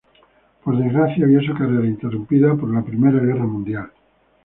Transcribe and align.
Por 0.63 0.79
desgracia 0.81 1.27
vio 1.27 1.43
su 1.43 1.53
carrera 1.53 1.85
interrumpida 1.85 2.55
por 2.55 2.73
la 2.73 2.81
Primera 2.81 3.19
Guerra 3.19 3.45
Mundial. 3.45 3.91